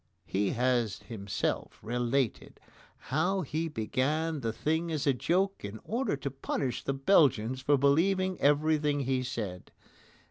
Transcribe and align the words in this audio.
He 0.25 0.49
has 0.53 0.97
himself 1.03 1.77
related 1.83 2.59
how 2.97 3.41
he 3.41 3.67
began 3.67 4.39
the 4.39 4.51
thing 4.51 4.91
as 4.91 5.05
a 5.05 5.13
joke 5.13 5.63
in 5.63 5.79
order 5.83 6.15
to 6.17 6.31
punish 6.31 6.83
the 6.83 6.95
Belgians 6.95 7.61
for 7.61 7.77
believing 7.77 8.41
everything 8.41 9.01
he 9.01 9.21
said. 9.21 9.69